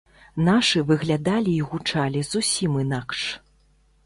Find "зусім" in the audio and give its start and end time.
2.31-2.81